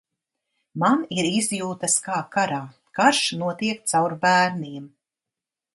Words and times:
Man 0.83 1.03
ir 1.17 1.27
izjūtas 1.31 1.97
kā 2.07 2.17
karā. 2.37 2.59
Karš 3.01 3.21
notiek 3.45 3.87
caur 3.95 4.19
bērniem. 4.27 4.93